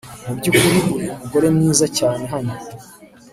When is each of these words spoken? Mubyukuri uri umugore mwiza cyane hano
Mubyukuri 0.25 0.65
uri 0.67 1.07
umugore 1.09 1.47
mwiza 1.55 1.85
cyane 1.97 2.23
hano 2.33 2.53